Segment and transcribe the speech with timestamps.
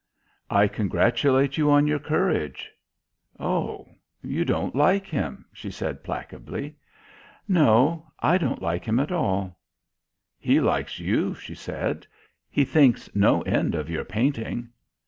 [0.49, 2.71] "I congratulate you on your courage."
[3.39, 3.87] "Oh,
[4.23, 6.73] you don't like him," she said placably.
[7.47, 9.59] "No, I don't like him at all."
[10.39, 12.07] "He likes you," she said.
[12.49, 14.69] "He thinks no end of your painting."